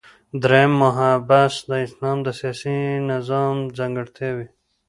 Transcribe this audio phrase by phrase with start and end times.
[0.43, 2.77] دریم مبحث: د اسلام د سیاسی
[3.11, 4.47] نظام ځانګړتیاوی